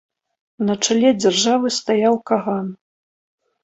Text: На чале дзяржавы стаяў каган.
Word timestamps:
На 0.69 0.73
чале 0.85 1.11
дзяржавы 1.21 1.67
стаяў 1.79 2.21
каган. 2.35 2.77